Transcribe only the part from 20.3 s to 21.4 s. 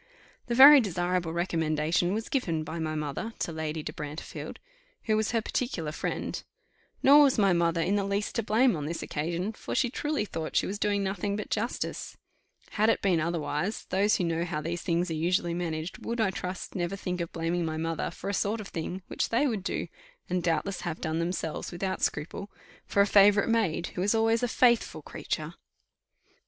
doubtless have done